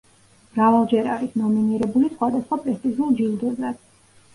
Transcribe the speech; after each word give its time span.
მრავალჯერ 0.55 1.11
არის 1.17 1.37
ნომინირებული 1.43 2.13
სხვადასხვა 2.17 2.61
პრესტიჟულ 2.67 3.17
ჯილდოზე. 3.23 3.79